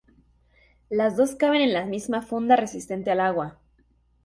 [0.89, 3.59] Las dos caben en la misma funda resistente al agua.